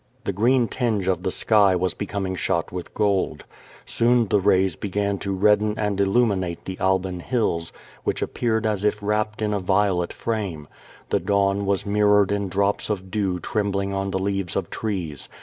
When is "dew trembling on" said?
13.11-14.09